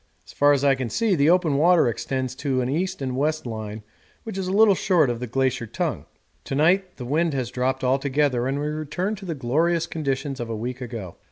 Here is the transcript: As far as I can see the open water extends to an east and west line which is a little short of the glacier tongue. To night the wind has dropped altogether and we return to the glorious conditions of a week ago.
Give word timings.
As 0.25 0.33
far 0.33 0.51
as 0.51 0.63
I 0.63 0.73
can 0.73 0.89
see 0.89 1.13
the 1.13 1.29
open 1.29 1.57
water 1.57 1.87
extends 1.87 2.33
to 2.37 2.61
an 2.61 2.69
east 2.69 3.03
and 3.03 3.15
west 3.15 3.45
line 3.45 3.83
which 4.23 4.35
is 4.35 4.47
a 4.47 4.51
little 4.51 4.73
short 4.73 5.11
of 5.11 5.19
the 5.19 5.27
glacier 5.27 5.67
tongue. 5.67 6.05
To 6.45 6.55
night 6.55 6.97
the 6.97 7.05
wind 7.05 7.35
has 7.35 7.51
dropped 7.51 7.83
altogether 7.83 8.47
and 8.47 8.59
we 8.59 8.65
return 8.65 9.13
to 9.17 9.25
the 9.27 9.35
glorious 9.35 9.85
conditions 9.85 10.39
of 10.39 10.49
a 10.49 10.57
week 10.57 10.81
ago. 10.81 11.17